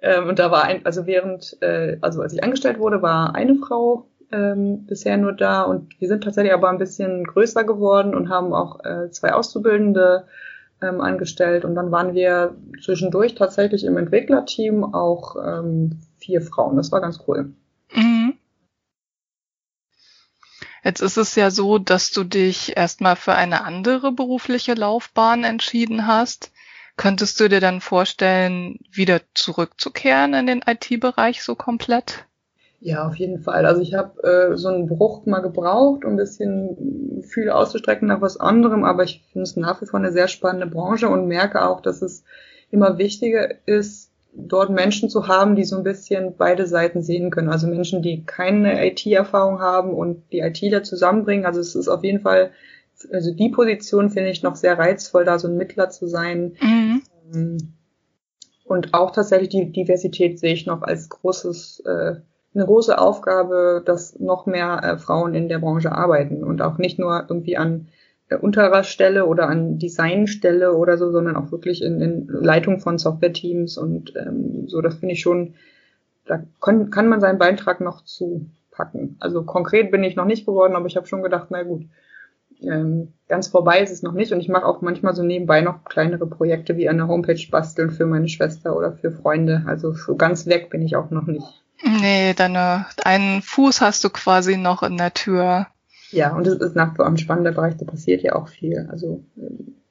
ähm, 0.01 0.27
und 0.27 0.39
da 0.39 0.51
war 0.51 0.65
ein, 0.65 0.86
also 0.86 1.06
während, 1.06 1.58
äh, 1.62 1.98
also 2.01 2.22
als 2.22 2.34
ich 2.34 2.44
angestellt 2.44 2.80
wurde, 2.80 3.01
war 3.01 3.36
eine 3.36 3.56
Frau 3.56 4.08
ähm, 4.32 4.86
bisher 4.86 5.18
nur 5.18 5.34
da 5.34 5.63
und 5.63 6.00
wir 6.00 6.08
sind 6.08 6.24
tatsächlich 6.24 6.53
aber 6.53 6.70
ein 6.70 6.77
bisschen 6.77 7.24
größer 7.25 7.63
geworden 7.63 8.15
und 8.15 8.30
haben 8.30 8.53
auch 8.53 8.84
äh, 8.84 9.10
zwei 9.12 9.34
Auszubildende 9.34 10.25
ähm, 10.82 11.01
angestellt 11.01 11.65
und 11.65 11.75
dann 11.75 11.91
waren 11.91 12.13
wir 12.13 12.56
zwischendurch 12.84 13.36
tatsächlich 13.36 13.84
im 13.84 13.98
Entwicklerteam 13.98 14.84
auch 14.84 15.36
ähm, 15.36 16.00
vier 16.18 16.41
Frauen. 16.41 16.77
Das 16.77 16.91
war 16.91 17.01
ganz 17.01 17.20
cool. 17.27 17.53
Mhm. 17.94 18.34
Jetzt 20.84 21.02
ist 21.02 21.18
es 21.18 21.36
ja 21.36 21.52
so, 21.52 21.78
dass 21.78 22.12
du 22.12 22.24
dich 22.24 22.76
erstmal 22.76 23.16
für 23.16 23.34
eine 23.34 23.64
andere 23.64 24.12
berufliche 24.12 24.74
Laufbahn 24.74 25.44
entschieden 25.44 26.08
hast. 26.08 26.52
Könntest 26.98 27.40
du 27.40 27.48
dir 27.48 27.60
dann 27.60 27.82
vorstellen, 27.82 28.80
wieder 28.92 29.22
zurückzukehren 29.34 30.34
in 30.34 30.48
den 30.48 30.64
IT-Bereich 30.66 31.44
so 31.44 31.56
komplett? 31.56 32.26
Ja, 32.80 33.08
auf 33.08 33.16
jeden 33.16 33.40
Fall. 33.40 33.68
Also 33.68 33.82
ich 33.82 33.94
habe 33.94 34.24
äh, 34.24 34.58
so 34.58 34.70
einen 34.70 34.88
Bruch 34.88 35.28
mal 35.28 35.42
gebraucht, 35.42 36.04
um 36.04 36.14
ein 36.14 36.18
bisschen 36.18 37.20
Gefühle 37.22 37.54
auszustrecken 37.56 38.08
nach 38.08 38.22
was 38.22 38.38
anderem, 38.38 38.84
aber 38.84 39.04
ich 39.04 39.24
finde 39.32 39.44
es 39.44 39.56
nach 39.56 39.82
wie 39.82 39.86
vor 39.86 40.00
eine 40.00 40.12
sehr 40.12 40.28
spannende 40.28 40.66
Branche 40.66 41.08
und 41.08 41.28
merke 41.28 41.64
auch, 41.64 41.82
dass 41.82 42.02
es 42.02 42.24
immer 42.72 42.98
wichtiger 42.98 43.68
ist, 43.68 44.11
dort 44.34 44.70
Menschen 44.70 45.10
zu 45.10 45.28
haben, 45.28 45.56
die 45.56 45.64
so 45.64 45.78
ein 45.78 45.84
bisschen 45.84 46.36
beide 46.38 46.66
Seiten 46.66 47.02
sehen 47.02 47.32
können. 47.32 47.50
Also 47.50 47.68
Menschen, 47.68 48.02
die 48.02 48.24
keine 48.26 48.86
IT-Erfahrung 48.88 49.60
haben 49.60 49.94
und 49.94 50.24
die 50.32 50.40
ITler 50.40 50.84
zusammenbringen. 50.84 51.46
Also 51.46 51.60
es 51.60 51.76
ist 51.76 51.88
auf 51.88 52.04
jeden 52.04 52.22
Fall, 52.22 52.52
also 53.12 53.34
die 53.34 53.50
Position 53.50 54.10
finde 54.10 54.30
ich 54.30 54.44
noch 54.44 54.56
sehr 54.56 54.78
reizvoll, 54.78 55.26
da 55.26 55.38
so 55.38 55.48
ein 55.48 55.58
Mittler 55.58 55.90
zu 55.90 56.08
sein. 56.08 56.56
Mhm. 56.62 57.02
Ähm, 57.34 57.58
und 58.64 58.94
auch 58.94 59.12
tatsächlich 59.12 59.50
die 59.50 59.72
Diversität 59.72 60.40
sehe 60.40 60.54
ich 60.54 60.66
noch 60.66 60.82
als 60.82 61.10
großes 61.10 61.84
äh, 61.86 62.16
eine 62.54 62.66
große 62.66 62.98
Aufgabe, 62.98 63.82
dass 63.86 64.20
noch 64.20 64.46
mehr 64.46 64.82
äh, 64.84 64.98
Frauen 64.98 65.34
in 65.34 65.48
der 65.48 65.60
Branche 65.60 65.92
arbeiten 65.92 66.44
und 66.44 66.62
auch 66.62 66.78
nicht 66.78 67.00
nur 67.00 67.26
irgendwie 67.30 67.58
an 67.58 67.88
äh, 68.32 68.36
unterer 68.36 68.84
Stelle 68.84 69.26
oder 69.26 69.48
an 69.48 69.78
Designstelle 69.78 70.74
oder 70.74 70.98
so, 70.98 71.12
sondern 71.12 71.36
auch 71.36 71.52
wirklich 71.52 71.84
in, 71.84 72.02
in 72.02 72.28
Leitung 72.28 72.80
von 72.80 72.98
Software-Teams 72.98 73.78
und 73.78 74.14
ähm, 74.16 74.68
so, 74.68 74.82
das 74.82 74.96
finde 74.96 75.14
ich 75.14 75.22
schon, 75.22 75.56
da 76.26 76.44
kann, 76.62 76.90
kann 76.90 77.08
man 77.08 77.20
seinen 77.20 77.40
Beitrag 77.40 77.82
noch 77.82 78.04
zu 78.04 78.48
packen. 78.72 79.18
Also 79.20 79.44
konkret 79.44 79.92
bin 79.92 80.04
ich 80.04 80.16
noch 80.16 80.26
nicht 80.26 80.46
geworden, 80.46 80.76
aber 80.76 80.88
ich 80.88 80.96
habe 80.96 81.08
schon 81.08 81.24
gedacht, 81.24 81.48
na 81.50 81.64
gut, 81.64 81.86
ähm, 82.62 83.14
ganz 83.28 83.48
vorbei 83.48 83.82
ist 83.82 83.92
es 83.92 84.04
noch 84.04 84.14
nicht 84.14 84.32
und 84.32 84.40
ich 84.40 84.48
mache 84.48 84.66
auch 84.66 84.82
manchmal 84.82 85.16
so 85.16 85.24
nebenbei 85.24 85.62
noch 85.62 85.84
kleinere 85.84 86.28
Projekte 86.28 86.78
wie 86.78 86.88
eine 86.88 87.08
Homepage 87.08 87.44
basteln 87.50 87.92
für 87.92 88.06
meine 88.06 88.30
Schwester 88.30 88.78
oder 88.78 88.94
für 88.94 89.12
Freunde. 89.12 89.64
Also 89.66 89.94
so 89.94 90.16
ganz 90.16 90.46
weg 90.46 90.70
bin 90.70 90.82
ich 90.82 90.96
auch 90.96 91.10
noch 91.10 91.26
nicht. 91.26 91.64
Nee, 91.84 92.34
deine, 92.36 92.86
einen 93.04 93.42
Fuß 93.42 93.82
hast 93.82 94.04
du 94.04 94.10
quasi 94.10 94.58
noch 94.58 94.84
in 94.84 94.98
der 94.98 95.14
Tür. 95.14 95.68
Ja, 96.12 96.36
und 96.36 96.48
es 96.48 96.56
ist 96.56 96.75
nach 96.75 96.98
wie 96.98 97.03
ein 97.03 97.18
spannender 97.18 97.51
Bereich, 97.51 97.77
da 97.77 97.86
passiert 97.86 98.22
ja 98.22 98.36
auch 98.36 98.48
viel. 98.48 98.88
Also 98.91 99.24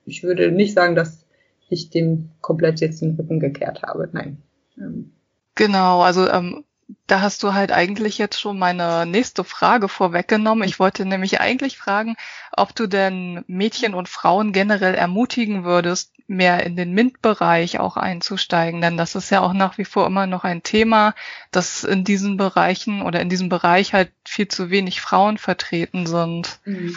ich 0.05 0.23
würde 0.23 0.51
nicht 0.53 0.75
sagen, 0.75 0.95
dass 0.95 1.27
ich 1.69 1.91
dem 1.91 2.31
komplett 2.41 2.81
jetzt 2.81 3.01
den 3.01 3.15
Rücken 3.15 3.41
gekehrt 3.41 3.83
habe. 3.83 4.09
Nein. 4.13 4.43
Ähm. 4.79 5.13
Genau, 5.55 6.01
also 6.01 6.29
ähm, 6.29 6.65
da 7.07 7.21
hast 7.21 7.43
du 7.43 7.55
halt 7.55 7.73
eigentlich 7.73 8.19
jetzt 8.19 8.41
schon 8.41 8.59
meine 8.59 9.07
nächste 9.07 9.45
Frage 9.45 9.89
vorweggenommen. 9.89 10.69
Ich 10.69 10.79
wollte 10.79 11.05
nämlich 11.05 11.41
eigentlich 11.41 11.79
fragen, 11.79 12.17
ob 12.53 12.75
du 12.75 12.87
denn 12.87 13.45
Mädchen 13.47 13.95
und 13.95 14.09
Frauen 14.09 14.53
generell 14.53 14.95
ermutigen 14.95 15.65
würdest, 15.65 16.13
mehr 16.27 16.65
in 16.65 16.77
den 16.77 16.93
MINT-Bereich 16.93 17.81
auch 17.81 17.97
einzusteigen. 17.97 18.81
Denn 18.81 18.97
das 18.97 19.15
ist 19.15 19.31
ja 19.31 19.41
auch 19.41 19.53
nach 19.53 19.79
wie 19.79 19.85
vor 19.85 20.07
immer 20.07 20.27
noch 20.27 20.45
ein 20.45 20.63
Thema, 20.63 21.15
dass 21.51 21.85
in 21.85 22.05
diesen 22.05 22.37
Bereichen 22.37 23.03
oder 23.03 23.21
in 23.21 23.29
diesem 23.29 23.49
Bereich 23.49 23.93
halt 23.93 24.13
viel 24.25 24.49
zu 24.49 24.71
wenig 24.71 25.01
Frauen 25.01 25.39
vertreten 25.39 26.07
sind. 26.07 26.61
Mhm. 26.65 26.97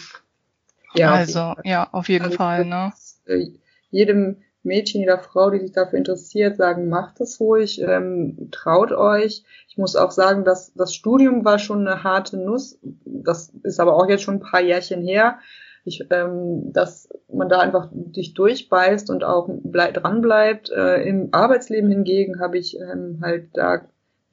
Ja, 0.96 1.12
also, 1.12 1.56
ja, 1.64 1.90
auf 1.92 2.08
jeden 2.08 2.26
also, 2.26 2.38
Fall, 2.38 2.66
ne? 2.66 2.94
Äh, 3.26 3.48
jedem 3.90 4.44
Mädchen 4.64 5.04
oder 5.04 5.20
Frau, 5.20 5.50
die 5.50 5.60
sich 5.60 5.72
dafür 5.72 6.00
interessiert, 6.00 6.58
sagen, 6.58 6.90
macht 6.90 7.20
es 7.22 7.40
ruhig, 7.40 7.82
ähm, 7.82 8.50
traut 8.52 8.92
euch. 8.92 9.44
Ich 9.68 9.78
muss 9.78 9.96
auch 9.96 10.12
sagen, 10.12 10.44
dass 10.44 10.74
das 10.74 10.94
Studium 10.94 11.46
war 11.46 11.60
schon 11.60 11.88
eine 11.88 12.04
harte 12.04 12.38
Nuss. 12.38 12.80
Das 13.04 13.52
ist 13.64 13.80
aber 13.80 13.96
auch 13.96 14.08
jetzt 14.08 14.24
schon 14.24 14.36
ein 14.36 14.52
paar 14.52 14.62
Jährchen 14.62 15.02
her. 15.02 15.40
Ich, 15.86 16.06
ähm, 16.12 16.72
dass 16.72 17.10
man 17.32 17.50
da 17.50 17.60
einfach 17.60 17.90
dich 17.92 18.34
durchbeißt 18.34 19.10
und 19.10 19.24
auch 19.24 19.50
bleib, 19.50 19.96
dran 19.96 20.22
bleibt. 20.22 20.70
Äh, 20.70 21.04
Im 21.04 21.30
Arbeitsleben 21.34 21.90
hingegen 21.90 22.40
habe 22.40 22.58
ich 22.58 22.78
ähm, 22.80 23.20
halt 23.22 23.50
da 23.54 23.82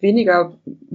weniger 0.00 0.52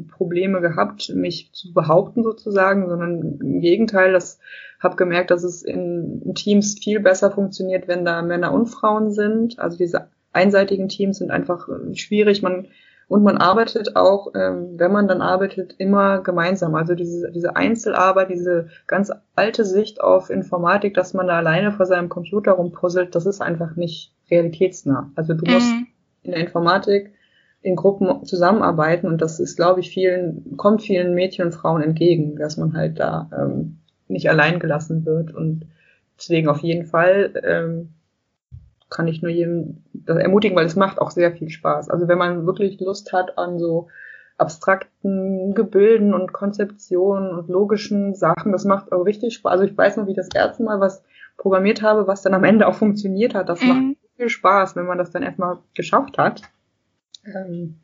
Probleme 0.10 0.62
gehabt, 0.62 1.12
mich 1.16 1.52
zu 1.54 1.74
behaupten 1.74 2.24
sozusagen, 2.24 2.88
sondern 2.90 3.40
im 3.40 3.62
Gegenteil, 3.62 4.14
das 4.14 4.40
habe 4.80 4.96
gemerkt, 4.96 5.32
dass 5.32 5.44
es 5.44 5.64
in 5.64 6.34
Teams 6.36 6.78
viel 6.82 7.00
besser 7.00 7.32
funktioniert, 7.32 7.88
wenn 7.88 8.06
da 8.06 8.22
Männer 8.22 8.54
und 8.54 8.68
Frauen 8.68 9.12
sind. 9.12 9.60
Also 9.60 9.78
diese 9.78 10.10
einseitigen 10.34 10.90
Teams 10.90 11.18
sind 11.20 11.32
einfach 11.32 11.68
äh, 11.70 11.96
schwierig. 11.96 12.42
Man 12.42 12.68
und 13.08 13.24
man 13.24 13.38
arbeitet 13.38 13.96
auch, 13.96 14.34
ähm, 14.36 14.80
wenn 14.80 14.92
man 14.92 15.08
dann 15.08 15.22
arbeitet, 15.22 15.76
immer 15.78 16.22
gemeinsam. 16.22 16.74
Also 16.74 16.96
diese, 16.96 17.32
diese 17.32 17.56
Einzelarbeit, 17.56 18.30
diese 18.30 18.70
ganz 18.88 19.12
alte 19.36 19.64
Sicht 19.64 20.02
auf 20.02 20.30
Informatik, 20.30 20.96
dass 20.96 21.14
man 21.14 21.28
da 21.28 21.38
alleine 21.38 21.72
vor 21.72 21.86
seinem 21.86 22.10
Computer 22.10 22.54
rumpuzzelt, 22.54 23.14
das 23.14 23.28
ist 23.28 23.42
einfach 23.42 23.76
nicht 23.76 24.12
realitätsnah. 24.32 25.12
Also 25.16 25.36
du 25.36 25.46
musst 25.46 25.72
mhm. 25.72 25.88
in 26.24 26.32
der 26.32 26.42
Informatik 26.42 27.14
in 27.66 27.76
Gruppen 27.76 28.24
zusammenarbeiten 28.26 29.08
und 29.08 29.24
das 29.24 29.40
ist, 29.40 29.56
glaube 29.56 29.80
ich, 29.80 29.90
vielen, 29.90 30.56
kommt 30.56 30.84
vielen 30.84 31.16
Mädchen 31.16 31.46
und 31.46 31.52
Frauen 31.52 31.82
entgegen, 31.82 32.36
dass 32.36 32.58
man 32.58 32.78
halt 32.78 33.00
da 33.00 33.28
ähm, 33.36 33.80
nicht 34.08 34.30
allein 34.30 34.60
gelassen 34.60 35.04
wird 35.04 35.34
und 35.34 35.66
deswegen 36.16 36.48
auf 36.48 36.60
jeden 36.60 36.86
Fall 36.86 37.34
ähm, 37.44 37.90
kann 38.92 39.08
ich 39.08 39.24
nur 39.24 39.32
jedem 39.32 39.82
das 39.94 40.18
ermutigen, 40.18 40.56
weil 40.56 40.68
es 40.68 40.76
macht 40.76 41.02
auch 41.02 41.10
sehr 41.10 41.32
viel 41.32 41.50
Spaß. 41.50 41.90
Also 41.90 42.08
wenn 42.08 42.20
man 42.20 42.46
wirklich 42.46 42.80
Lust 42.80 43.12
hat 43.14 43.40
an 43.40 43.58
so 43.58 43.88
abstrakten 44.38 45.56
Gebilden 45.56 46.14
und 46.14 46.34
Konzeptionen 46.34 47.32
und 47.32 47.50
logischen 47.50 48.14
Sachen, 48.14 48.52
das 48.52 48.64
macht 48.64 48.92
auch 48.92 49.06
richtig 49.06 49.34
Spaß. 49.34 49.54
Also 49.54 49.64
ich 49.64 49.76
weiß 49.76 49.98
noch, 49.98 50.06
wie 50.06 50.12
ich 50.12 50.18
das 50.18 50.30
erste 50.36 50.62
Mal 50.62 50.80
was 50.80 51.04
programmiert 51.38 51.82
habe, 51.82 52.06
was 52.06 52.22
dann 52.22 52.36
am 52.36 52.44
Ende 52.44 52.68
auch 52.68 52.76
funktioniert 52.76 53.34
hat. 53.34 53.50
Das 53.50 53.60
mhm. 53.62 53.68
macht 53.68 53.98
viel 54.18 54.30
Spaß, 54.30 54.76
wenn 54.76 54.86
man 54.86 55.00
das 55.00 55.10
dann 55.10 55.24
erstmal 55.24 55.58
geschafft 55.74 56.20
hat. 56.20 56.44
Ähm, 57.26 57.76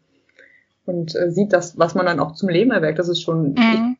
und 0.86 1.16
äh, 1.16 1.32
sieht 1.32 1.54
das, 1.54 1.78
was 1.78 1.96
man 1.96 2.06
dann 2.06 2.20
auch 2.20 2.34
zum 2.34 2.50
Leben 2.50 2.72
erweckt. 2.72 3.00
Das 3.00 3.10
ist 3.10 3.22
schon, 3.22 3.54
mhm. 3.54 3.98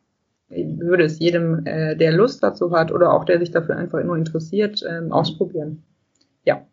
ich, 0.48 0.58
ich, 0.58 0.78
würde 0.78 1.04
es 1.04 1.18
jedem, 1.18 1.64
äh, 1.66 1.96
der 1.96 2.12
Lust 2.12 2.42
dazu 2.42 2.72
hat 2.72 2.92
oder 2.92 3.12
auch 3.12 3.24
der 3.24 3.38
sich 3.38 3.50
dafür 3.50 3.76
einfach 3.76 4.02
nur 4.02 4.16
interessiert, 4.16 4.82
ähm, 4.88 5.12
ausprobieren. 5.12 5.84
Ja. 6.44 6.66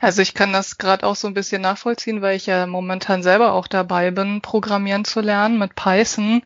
Also 0.00 0.22
ich 0.22 0.34
kann 0.34 0.52
das 0.52 0.78
gerade 0.78 1.04
auch 1.06 1.16
so 1.16 1.26
ein 1.26 1.34
bisschen 1.34 1.62
nachvollziehen, 1.62 2.22
weil 2.22 2.36
ich 2.36 2.46
ja 2.46 2.66
momentan 2.66 3.22
selber 3.22 3.52
auch 3.52 3.66
dabei 3.66 4.10
bin, 4.10 4.40
Programmieren 4.40 5.04
zu 5.04 5.20
lernen 5.20 5.58
mit 5.58 5.74
Python. 5.74 6.42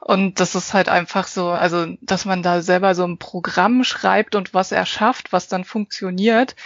Und 0.00 0.40
das 0.40 0.54
ist 0.54 0.74
halt 0.74 0.88
einfach 0.88 1.26
so, 1.26 1.48
also 1.48 1.86
dass 2.00 2.24
man 2.24 2.42
da 2.42 2.62
selber 2.62 2.94
so 2.94 3.04
ein 3.04 3.18
Programm 3.18 3.84
schreibt 3.84 4.34
und 4.34 4.54
was 4.54 4.72
erschafft, 4.72 5.32
was 5.32 5.48
dann 5.48 5.64
funktioniert, 5.64 6.56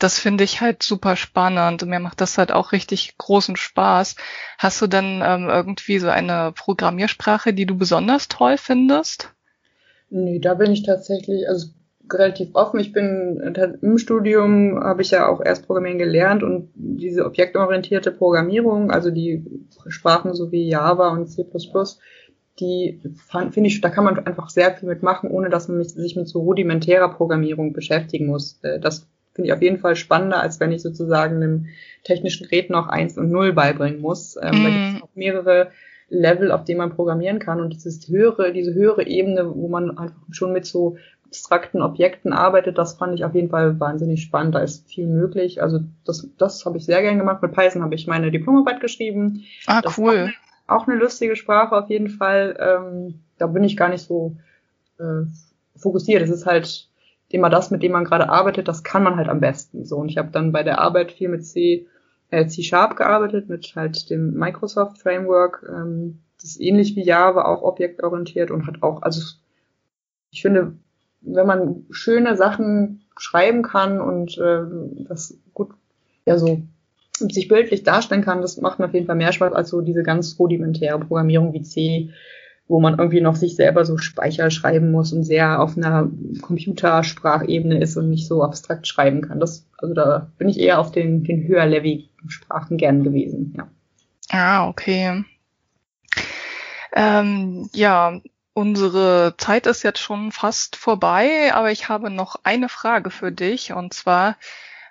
das 0.00 0.18
finde 0.18 0.44
ich 0.44 0.60
halt 0.60 0.82
super 0.82 1.14
spannend 1.14 1.82
und 1.82 1.88
mir 1.88 2.00
macht 2.00 2.20
das 2.20 2.38
halt 2.38 2.52
auch 2.52 2.72
richtig 2.72 3.16
großen 3.18 3.56
Spaß. 3.56 4.16
Hast 4.58 4.82
du 4.82 4.86
denn 4.86 5.22
ähm, 5.24 5.48
irgendwie 5.48 5.98
so 5.98 6.08
eine 6.08 6.52
Programmiersprache, 6.56 7.52
die 7.52 7.66
du 7.66 7.76
besonders 7.76 8.28
toll 8.28 8.56
findest? 8.56 9.32
Nee, 10.08 10.40
da 10.40 10.54
bin 10.54 10.72
ich 10.72 10.82
tatsächlich, 10.82 11.48
also 11.48 11.68
relativ 12.12 12.50
offen. 12.54 12.80
Ich 12.80 12.92
bin 12.92 13.40
äh, 13.54 13.72
im 13.82 13.98
Studium 13.98 14.80
habe 14.82 15.02
ich 15.02 15.10
ja 15.10 15.28
auch 15.28 15.40
erst 15.40 15.66
Programmieren 15.66 15.98
gelernt 15.98 16.42
und 16.42 16.70
diese 16.74 17.24
objektorientierte 17.24 18.10
Programmierung, 18.10 18.90
also 18.90 19.10
die 19.10 19.44
Sprachen 19.86 20.34
so 20.34 20.50
wie 20.50 20.68
Java 20.68 21.10
und 21.10 21.28
C++, 21.28 21.46
die 22.58 23.00
finde 23.26 23.68
ich, 23.68 23.80
da 23.80 23.90
kann 23.90 24.04
man 24.04 24.26
einfach 24.26 24.50
sehr 24.50 24.74
viel 24.74 24.88
mitmachen, 24.88 25.30
ohne 25.30 25.50
dass 25.50 25.68
man 25.68 25.82
sich 25.84 26.16
mit 26.16 26.28
so 26.28 26.40
rudimentärer 26.40 27.14
Programmierung 27.14 27.72
beschäftigen 27.72 28.26
muss. 28.26 28.58
Äh, 28.62 28.80
das 28.80 29.06
finde 29.40 29.48
ich 29.48 29.54
auf 29.54 29.62
jeden 29.62 29.78
Fall 29.78 29.96
spannender, 29.96 30.40
als 30.40 30.60
wenn 30.60 30.70
ich 30.70 30.82
sozusagen 30.82 31.36
einem 31.36 31.66
technischen 32.04 32.46
Gerät 32.46 32.68
noch 32.68 32.88
eins 32.88 33.16
und 33.16 33.30
null 33.30 33.54
beibringen 33.54 34.00
muss. 34.00 34.36
Ähm, 34.36 34.60
mm. 34.60 34.64
Da 34.64 34.70
gibt 34.70 34.86
es 34.86 34.92
mhm. 34.92 35.02
auch 35.02 35.08
mehrere 35.14 35.70
Level, 36.10 36.52
auf 36.52 36.64
denen 36.64 36.78
man 36.78 36.94
programmieren 36.94 37.38
kann 37.38 37.60
und 37.60 37.72
dieses 37.72 38.06
höhere, 38.08 38.52
diese 38.52 38.74
höhere 38.74 39.06
Ebene, 39.06 39.54
wo 39.54 39.68
man 39.68 39.96
einfach 39.96 40.20
schon 40.30 40.52
mit 40.52 40.66
so 40.66 40.96
abstrakten 41.24 41.80
Objekten 41.80 42.32
arbeitet, 42.32 42.76
das 42.76 42.94
fand 42.94 43.14
ich 43.14 43.24
auf 43.24 43.34
jeden 43.34 43.48
Fall 43.48 43.80
wahnsinnig 43.80 44.20
spannend. 44.20 44.56
Da 44.56 44.58
ist 44.58 44.88
viel 44.88 45.06
möglich. 45.06 45.62
Also 45.62 45.80
das, 46.04 46.28
das 46.36 46.66
habe 46.66 46.76
ich 46.76 46.84
sehr 46.84 47.00
gern 47.00 47.18
gemacht. 47.18 47.40
Mit 47.40 47.52
Python 47.52 47.82
habe 47.82 47.94
ich 47.94 48.06
meine 48.06 48.30
Diplomarbeit 48.30 48.80
geschrieben. 48.80 49.44
Ah, 49.66 49.80
das 49.80 49.96
cool. 49.96 50.32
Auch, 50.66 50.82
auch 50.82 50.88
eine 50.88 50.98
lustige 50.98 51.36
Sprache 51.36 51.76
auf 51.76 51.88
jeden 51.88 52.08
Fall. 52.08 52.56
Ähm, 52.60 53.20
da 53.38 53.46
bin 53.46 53.64
ich 53.64 53.76
gar 53.76 53.88
nicht 53.88 54.04
so 54.04 54.36
äh, 54.98 55.24
fokussiert. 55.76 56.20
Es 56.22 56.30
ist 56.30 56.46
halt 56.46 56.89
immer 57.32 57.50
das, 57.50 57.70
mit 57.70 57.82
dem 57.82 57.92
man 57.92 58.04
gerade 58.04 58.28
arbeitet, 58.28 58.68
das 58.68 58.82
kann 58.82 59.02
man 59.02 59.16
halt 59.16 59.28
am 59.28 59.40
besten. 59.40 59.84
So 59.84 59.96
und 59.96 60.08
ich 60.08 60.18
habe 60.18 60.30
dann 60.30 60.52
bei 60.52 60.62
der 60.62 60.80
Arbeit 60.80 61.12
viel 61.12 61.28
mit 61.28 61.44
C, 61.44 61.86
äh, 62.30 62.46
C 62.46 62.62
Sharp 62.62 62.96
gearbeitet, 62.96 63.48
mit 63.48 63.72
halt 63.76 64.10
dem 64.10 64.34
Microsoft 64.34 64.98
Framework. 64.98 65.64
Ähm, 65.68 66.20
das 66.40 66.50
ist 66.50 66.60
ähnlich 66.60 66.96
wie 66.96 67.04
Java, 67.04 67.44
auch 67.44 67.62
objektorientiert 67.62 68.50
und 68.50 68.66
hat 68.66 68.82
auch, 68.82 69.02
also 69.02 69.20
ich 70.30 70.42
finde, 70.42 70.74
wenn 71.20 71.46
man 71.46 71.86
schöne 71.90 72.36
Sachen 72.36 73.02
schreiben 73.16 73.62
kann 73.62 74.00
und 74.00 74.38
äh, 74.38 74.62
das 75.08 75.38
gut, 75.52 75.70
ja 76.24 76.38
so 76.38 76.62
sich 77.12 77.48
bildlich 77.48 77.82
darstellen 77.82 78.22
kann, 78.22 78.40
das 78.40 78.60
macht 78.60 78.78
mir 78.78 78.86
auf 78.86 78.94
jeden 78.94 79.06
Fall 79.06 79.16
mehr 79.16 79.32
Spaß 79.32 79.52
als 79.52 79.68
so 79.68 79.82
diese 79.82 80.02
ganz 80.02 80.36
rudimentäre 80.38 80.98
Programmierung 80.98 81.52
wie 81.52 81.62
C 81.62 82.10
wo 82.70 82.78
man 82.78 82.98
irgendwie 82.98 83.20
noch 83.20 83.34
sich 83.34 83.56
selber 83.56 83.84
so 83.84 83.98
Speicher 83.98 84.48
schreiben 84.52 84.92
muss 84.92 85.12
und 85.12 85.24
sehr 85.24 85.60
auf 85.60 85.76
einer 85.76 86.08
Computersprachebene 86.40 87.80
ist 87.80 87.96
und 87.96 88.08
nicht 88.08 88.28
so 88.28 88.44
abstrakt 88.44 88.86
schreiben 88.86 89.22
kann. 89.22 89.40
Das, 89.40 89.66
also 89.78 89.92
da 89.92 90.30
bin 90.38 90.48
ich 90.48 90.60
eher 90.60 90.78
auf 90.78 90.92
den, 90.92 91.24
den 91.24 91.48
höherlevigen 91.48 92.08
Sprachen 92.28 92.76
gern 92.76 93.02
gewesen, 93.02 93.54
ja. 93.56 93.68
Ah, 94.30 94.68
okay. 94.68 95.24
Ähm, 96.92 97.68
ja, 97.72 98.20
unsere 98.52 99.34
Zeit 99.36 99.66
ist 99.66 99.82
jetzt 99.82 99.98
schon 99.98 100.30
fast 100.30 100.76
vorbei, 100.76 101.52
aber 101.52 101.72
ich 101.72 101.88
habe 101.88 102.08
noch 102.08 102.36
eine 102.44 102.68
Frage 102.68 103.10
für 103.10 103.32
dich 103.32 103.72
und 103.72 103.94
zwar, 103.94 104.36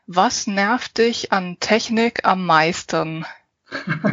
was 0.05 0.47
nervt 0.47 0.97
dich 0.97 1.31
an 1.31 1.55
Technik 1.61 2.25
am 2.25 2.45
meisten? 2.45 3.25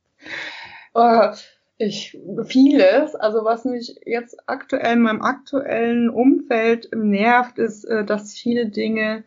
oh, 0.94 1.30
ich, 1.78 2.18
vieles. 2.44 3.14
Also 3.14 3.44
was 3.44 3.64
mich 3.64 4.00
jetzt 4.04 4.36
aktuell 4.46 4.94
in 4.94 5.02
meinem 5.02 5.22
aktuellen 5.22 6.10
Umfeld 6.10 6.90
nervt, 6.94 7.58
ist, 7.58 7.84
äh, 7.84 8.04
dass 8.04 8.34
viele 8.34 8.68
Dinge 8.68 9.24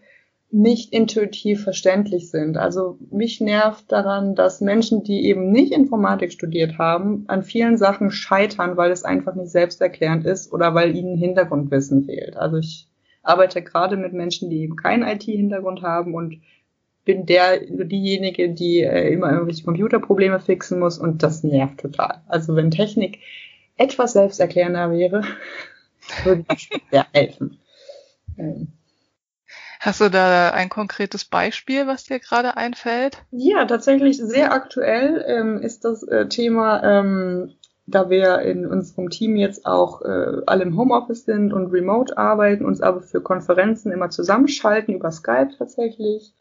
nicht 0.53 0.91
intuitiv 0.91 1.63
verständlich 1.63 2.29
sind. 2.29 2.57
Also 2.57 2.97
mich 3.09 3.39
nervt 3.39 3.89
daran, 3.89 4.35
dass 4.35 4.59
Menschen, 4.59 5.01
die 5.01 5.25
eben 5.25 5.49
nicht 5.49 5.71
Informatik 5.71 6.33
studiert 6.33 6.77
haben, 6.77 7.23
an 7.27 7.41
vielen 7.41 7.77
Sachen 7.77 8.11
scheitern, 8.11 8.75
weil 8.75 8.91
es 8.91 9.05
einfach 9.05 9.33
nicht 9.33 9.49
selbsterklärend 9.49 10.25
ist 10.25 10.51
oder 10.51 10.75
weil 10.75 10.93
ihnen 10.95 11.17
Hintergrundwissen 11.17 12.03
fehlt. 12.03 12.35
Also 12.35 12.57
ich 12.57 12.89
arbeite 13.23 13.61
gerade 13.61 13.95
mit 13.95 14.11
Menschen, 14.11 14.49
die 14.49 14.63
eben 14.63 14.75
keinen 14.75 15.03
IT-Hintergrund 15.03 15.83
haben 15.83 16.15
und 16.15 16.41
bin 17.03 17.25
der 17.25 17.59
diejenige, 17.59 18.49
die 18.49 18.81
äh, 18.81 19.11
immer 19.11 19.31
irgendwelche 19.31 19.63
Computerprobleme 19.63 20.39
fixen 20.39 20.79
muss 20.79 20.97
und 20.97 21.23
das 21.23 21.43
nervt 21.43 21.79
total. 21.79 22.21
Also 22.27 22.55
wenn 22.55 22.71
Technik 22.71 23.19
etwas 23.77 24.13
selbsterklärender 24.13 24.91
wäre, 24.91 25.23
würde 26.23 26.45
das 26.47 26.67
sehr 26.91 27.07
helfen. 27.13 27.59
Ähm. 28.37 28.73
Hast 29.79 29.99
du 29.99 30.11
da 30.11 30.51
ein 30.51 30.69
konkretes 30.69 31.25
Beispiel, 31.25 31.87
was 31.87 32.03
dir 32.03 32.19
gerade 32.19 32.55
einfällt? 32.55 33.23
Ja, 33.31 33.65
tatsächlich 33.65 34.17
sehr 34.17 34.53
aktuell 34.53 35.25
ähm, 35.27 35.57
ist 35.57 35.85
das 35.85 36.03
äh, 36.03 36.27
Thema, 36.27 36.83
ähm, 36.83 37.55
da 37.87 38.11
wir 38.11 38.41
in 38.41 38.67
unserem 38.67 39.09
Team 39.09 39.35
jetzt 39.35 39.65
auch 39.65 40.03
äh, 40.03 40.43
alle 40.45 40.63
im 40.63 40.77
Homeoffice 40.77 41.25
sind 41.25 41.51
und 41.51 41.71
remote 41.71 42.15
arbeiten, 42.15 42.63
uns 42.63 42.79
aber 42.81 43.01
für 43.01 43.21
Konferenzen 43.21 43.91
immer 43.91 44.11
zusammenschalten 44.11 44.93
über 44.93 45.11
Skype 45.11 45.49
tatsächlich 45.57 46.31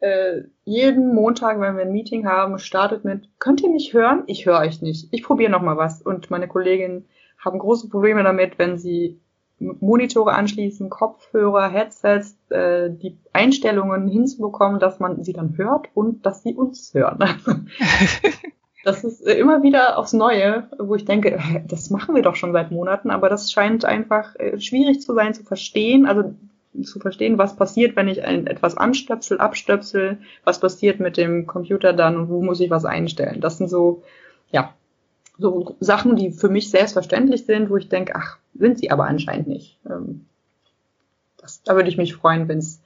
äh, 0.00 0.42
jeden 0.64 1.14
Montag, 1.14 1.60
wenn 1.60 1.76
wir 1.76 1.84
ein 1.84 1.92
Meeting 1.92 2.26
haben, 2.26 2.58
startet 2.58 3.04
mit, 3.04 3.28
könnt 3.38 3.62
ihr 3.62 3.70
mich 3.70 3.94
hören? 3.94 4.24
Ich 4.26 4.46
höre 4.46 4.60
euch 4.60 4.82
nicht. 4.82 5.08
Ich 5.12 5.22
probiere 5.22 5.50
noch 5.50 5.62
mal 5.62 5.76
was. 5.76 6.02
Und 6.02 6.30
meine 6.30 6.48
Kolleginnen 6.48 7.06
haben 7.38 7.58
große 7.58 7.88
Probleme 7.88 8.22
damit, 8.22 8.58
wenn 8.58 8.78
sie 8.78 9.20
Monitore 9.58 10.34
anschließen, 10.34 10.90
Kopfhörer, 10.90 11.68
Headsets, 11.68 12.36
äh, 12.50 12.90
die 12.90 13.18
Einstellungen 13.32 14.06
hinzubekommen, 14.06 14.80
dass 14.80 15.00
man 15.00 15.22
sie 15.24 15.32
dann 15.32 15.56
hört 15.56 15.88
und 15.94 16.26
dass 16.26 16.42
sie 16.42 16.54
uns 16.54 16.92
hören. 16.92 17.18
das 18.84 19.02
ist 19.02 19.26
äh, 19.26 19.38
immer 19.38 19.62
wieder 19.62 19.98
aufs 19.98 20.12
Neue, 20.12 20.68
wo 20.78 20.94
ich 20.94 21.06
denke, 21.06 21.38
das 21.68 21.88
machen 21.88 22.14
wir 22.14 22.22
doch 22.22 22.36
schon 22.36 22.52
seit 22.52 22.70
Monaten, 22.70 23.10
aber 23.10 23.30
das 23.30 23.50
scheint 23.50 23.86
einfach 23.86 24.36
äh, 24.36 24.60
schwierig 24.60 25.00
zu 25.00 25.14
sein 25.14 25.32
zu 25.32 25.42
verstehen. 25.42 26.04
Also 26.04 26.34
zu 26.82 26.98
verstehen, 27.00 27.38
was 27.38 27.56
passiert, 27.56 27.96
wenn 27.96 28.08
ich 28.08 28.24
ein, 28.24 28.46
etwas 28.46 28.76
anstöpsel, 28.76 29.38
abstöpsel, 29.38 30.18
was 30.44 30.60
passiert 30.60 31.00
mit 31.00 31.16
dem 31.16 31.46
Computer 31.46 31.92
dann 31.92 32.16
und 32.16 32.28
wo 32.28 32.42
muss 32.42 32.60
ich 32.60 32.70
was 32.70 32.84
einstellen. 32.84 33.40
Das 33.40 33.58
sind 33.58 33.68
so, 33.68 34.02
ja, 34.50 34.74
so 35.38 35.76
Sachen, 35.80 36.16
die 36.16 36.30
für 36.30 36.48
mich 36.48 36.70
selbstverständlich 36.70 37.44
sind, 37.46 37.70
wo 37.70 37.76
ich 37.76 37.88
denke, 37.88 38.14
ach, 38.16 38.38
sind 38.54 38.78
sie 38.78 38.90
aber 38.90 39.06
anscheinend 39.06 39.48
nicht. 39.48 39.78
Ähm, 39.88 40.26
das, 41.36 41.62
da 41.62 41.74
würde 41.74 41.88
ich 41.88 41.98
mich 41.98 42.14
freuen, 42.14 42.48
wenn 42.48 42.58
es 42.58 42.80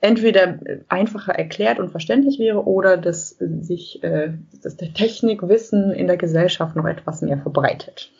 entweder 0.00 0.58
einfacher 0.88 1.32
erklärt 1.34 1.78
und 1.78 1.90
verständlich 1.90 2.38
wäre 2.38 2.66
oder 2.66 2.96
dass 2.96 3.36
sich 3.38 4.02
äh, 4.02 4.32
dass 4.62 4.76
der 4.76 4.94
Technikwissen 4.94 5.92
in 5.92 6.06
der 6.06 6.16
Gesellschaft 6.16 6.74
noch 6.74 6.86
etwas 6.86 7.20
mehr 7.20 7.38
verbreitet. 7.38 8.10